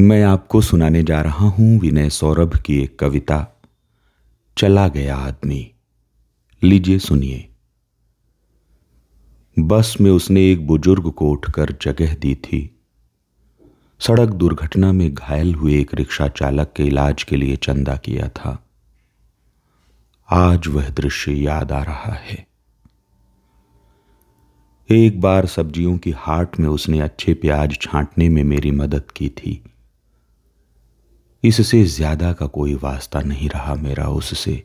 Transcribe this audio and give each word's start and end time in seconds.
मैं 0.00 0.24
आपको 0.24 0.60
सुनाने 0.60 1.02
जा 1.02 1.20
रहा 1.20 1.46
हूँ 1.46 1.80
विनय 1.80 2.10
सौरभ 2.10 2.56
की 2.56 2.82
एक 2.82 2.98
कविता। 2.98 3.60
चला 4.56 4.88
गया 4.88 5.16
आदमी। 5.16 5.70
लीजिए 6.62 6.98
सुनिए। 6.98 7.48
बस 9.58 9.96
में 10.00 10.10
उसने 10.10 10.52
एक 10.52 10.66
बुज़ुर्ग 10.66 11.10
को 11.10 11.30
उठकर 11.30 11.76
जगह 11.82 12.14
दी 12.14 12.34
थी। 12.34 12.80
सड़क 14.00 14.28
दुर्घटना 14.28 14.92
में 14.92 15.14
घायल 15.14 15.54
हुए 15.54 15.80
एक 15.80 15.94
रिक्शा 15.94 16.28
चालक 16.28 16.72
के 16.76 16.82
इलाज 16.82 17.22
के 17.22 17.36
लिए 17.36 17.56
चंदा 17.56 17.96
किया 17.96 18.28
था। 18.28 18.68
आज 20.30 20.66
वह 20.66 20.88
दृश्य 20.88 21.32
याद 21.32 21.72
आ 21.72 21.82
रहा 21.82 22.12
है। 22.12 22.46
एक 24.90 25.20
बार 25.20 25.46
सब्जियों 25.46 25.98
की 25.98 26.10
हाट 26.10 26.60
में 26.60 26.68
उसने 26.68 27.00
अच्छे 27.00 27.34
प्याज 27.34 27.78
छांटने 27.80 28.28
में 28.28 28.44
मेरी 28.44 28.70
मदद 28.70 29.10
की 29.10 29.28
थी। 29.28 29.62
इससे 31.44 31.82
ज़्यादा 31.86 32.32
का 32.32 32.46
कोई 32.48 32.74
वास्ता 32.74 33.20
नहीं 33.20 33.48
रहा 33.48 33.74
मेरा 33.76 34.08
उससे। 34.10 34.62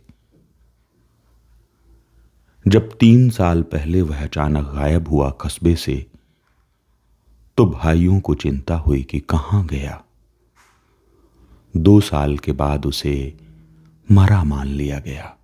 जब 2.65 2.91
तीन 2.97 3.29
साल 3.29 3.61
पहले 3.63 4.01
वह 4.01 4.23
अचानक 4.23 4.71
गायब 4.75 5.07
हुआ 5.07 5.29
कस्बे 5.41 5.75
से 5.75 6.05
तो 7.57 7.65
भाइयों 7.65 8.19
को 8.19 8.33
चिंता 8.35 8.75
हुई 8.75 9.01
कि 9.03 9.19
कहाँ 9.19 9.65
गया। 9.67 10.01
दो 11.73 11.99
साल 12.01 12.37
के 12.37 12.51
बाद 12.53 12.85
उसे 12.85 13.15
मरा 14.09 14.43
मान 14.43 14.67
लिया 14.67 14.99
गया। 14.99 15.35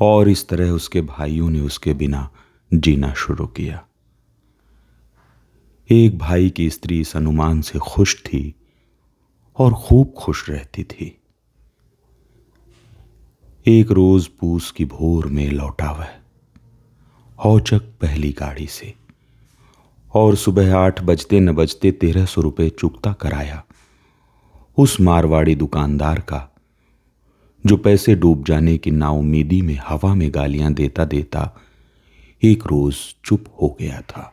और 0.00 0.28
इस 0.28 0.48
तरह 0.48 0.70
उसके 0.70 1.00
भाइयों 1.02 1.50
ने 1.50 1.60
उसके 1.60 1.94
बिना 1.94 2.28
जीना 2.70 3.12
शुरू 3.16 3.46
किया। 3.46 3.84
एक 5.90 6.18
भाई 6.18 6.50
की 6.50 6.68
स्त्री 6.70 7.00
इस 7.00 7.16
अनुमान 7.16 7.60
से 7.60 7.78
खुश 7.78 8.16
थी 8.22 8.54
और 9.58 9.74
खूब 9.74 10.12
खुश 10.18 10.48
रहती 10.50 10.82
थी। 10.84 11.14
एक 13.66 13.90
रोज 13.90 14.26
पूस 14.26 14.70
की 14.70 14.84
भोर 14.84 15.26
में 15.26 15.50
लौटा 15.50 15.90
वह, 15.92 16.08
औचक 17.38 17.82
पहली 18.00 18.32
गाड़ी 18.32 18.66
से, 18.66 18.94
और 20.14 20.36
सुबह 20.36 20.76
आठ 20.76 21.02
बजते 21.02 21.40
न 21.40 21.52
बजते 21.52 21.92
तेरह 21.92 22.24
सौ 22.24 22.40
रुपये 22.40 22.68
चुकता 22.70 23.12
कराया 23.12 23.64
उस 24.76 25.00
मारवाड़ी 25.00 25.54
दुकानदार 25.54 26.20
का, 26.20 26.48
जो 27.66 27.76
पैसे 27.76 28.14
डूब 28.14 28.44
जाने 28.44 28.78
की 28.78 28.90
नाउमीदी 28.90 29.62
में 29.62 29.78
हवा 29.88 30.14
में 30.14 30.30
गालियाँ 30.34 30.72
देता 30.72 31.04
देता 31.04 31.50
एक 32.42 32.66
रोज 32.66 32.96
चुप 33.24 33.44
हो 33.62 33.76
गया 33.80 34.00
था। 34.00 34.32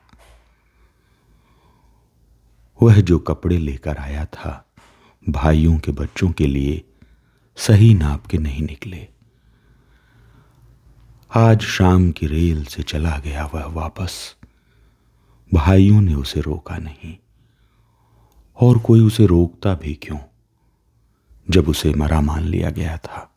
वह 2.82 3.02
जो 3.02 3.20
कपड़े 3.20 3.58
लेकर 3.58 3.98
आया 3.98 4.26
था 4.26 4.62
भाइयों 5.30 5.78
के 5.78 5.92
बच्चों 5.92 6.31
के 6.31 6.48
लिए 6.48 6.84
सही 7.56 7.94
नाप 7.94 8.28
के 8.28 8.38
नहीं 8.38 8.64
निकले। 8.64 9.08
आज 11.36 11.62
शाम 11.62 12.12
की 12.12 12.28
रेल 12.28 12.66
से 12.66 12.84
चला 12.84 13.17
गया 13.17 13.45
वह 13.45 13.66
वापस। 13.66 14.36
भाइयों 15.54 16.02
ने 16.02 16.14
उसे 16.14 16.42
रोका 16.42 16.78
नहीं। 16.78 17.17
और 18.62 18.80
कोई 18.80 19.00
उसे 19.00 19.26
रोकता 19.26 19.76
भी 19.76 19.94
क्यों? 19.94 20.17
जब 21.50 21.70
उसे 21.70 21.94
मरा 21.94 22.22
मान 22.22 22.44
लिया 22.44 22.70
गया 22.70 22.98
था। 22.98 23.34